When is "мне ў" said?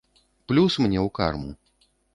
0.85-1.15